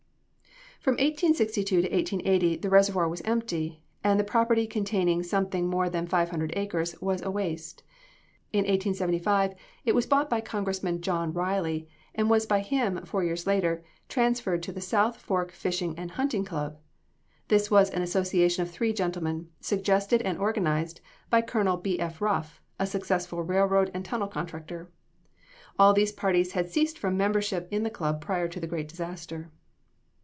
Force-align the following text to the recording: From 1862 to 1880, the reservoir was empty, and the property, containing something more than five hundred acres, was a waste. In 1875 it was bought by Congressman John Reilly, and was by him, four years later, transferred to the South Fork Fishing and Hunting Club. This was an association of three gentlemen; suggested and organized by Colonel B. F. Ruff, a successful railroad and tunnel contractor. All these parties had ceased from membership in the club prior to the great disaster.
From 0.83 0.93
1862 0.93 1.75
to 1.83 1.91
1880, 1.91 2.57
the 2.57 2.67
reservoir 2.71 3.07
was 3.07 3.21
empty, 3.21 3.83
and 4.03 4.19
the 4.19 4.23
property, 4.23 4.65
containing 4.65 5.21
something 5.21 5.67
more 5.67 5.91
than 5.91 6.07
five 6.07 6.29
hundred 6.29 6.51
acres, 6.55 6.99
was 6.99 7.21
a 7.21 7.29
waste. 7.29 7.83
In 8.51 8.61
1875 8.61 9.53
it 9.85 9.93
was 9.93 10.07
bought 10.07 10.27
by 10.27 10.41
Congressman 10.41 10.99
John 11.03 11.33
Reilly, 11.33 11.87
and 12.15 12.31
was 12.31 12.47
by 12.47 12.61
him, 12.61 13.05
four 13.05 13.23
years 13.23 13.45
later, 13.45 13.83
transferred 14.09 14.63
to 14.63 14.71
the 14.71 14.81
South 14.81 15.17
Fork 15.17 15.51
Fishing 15.51 15.93
and 15.99 16.09
Hunting 16.09 16.43
Club. 16.43 16.79
This 17.47 17.69
was 17.69 17.91
an 17.91 18.01
association 18.01 18.63
of 18.63 18.71
three 18.71 18.91
gentlemen; 18.91 19.49
suggested 19.59 20.23
and 20.23 20.39
organized 20.39 20.99
by 21.29 21.43
Colonel 21.43 21.77
B. 21.77 21.99
F. 21.99 22.19
Ruff, 22.23 22.59
a 22.79 22.87
successful 22.87 23.43
railroad 23.43 23.91
and 23.93 24.03
tunnel 24.03 24.27
contractor. 24.27 24.89
All 25.77 25.93
these 25.93 26.11
parties 26.11 26.53
had 26.53 26.71
ceased 26.71 26.97
from 26.97 27.15
membership 27.17 27.67
in 27.69 27.83
the 27.83 27.91
club 27.91 28.19
prior 28.19 28.47
to 28.47 28.59
the 28.59 28.65
great 28.65 28.87
disaster. 28.87 29.51